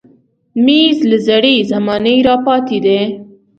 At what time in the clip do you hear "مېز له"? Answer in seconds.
0.65-1.17